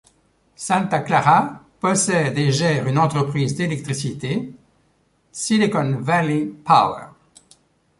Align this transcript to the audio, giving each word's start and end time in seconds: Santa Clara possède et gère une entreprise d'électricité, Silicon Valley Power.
Santa 0.55 1.01
Clara 1.01 1.61
possède 1.79 2.35
et 2.39 2.51
gère 2.51 2.87
une 2.87 2.97
entreprise 2.97 3.53
d'électricité, 3.53 4.51
Silicon 5.31 5.97
Valley 5.99 6.47
Power. 6.65 7.09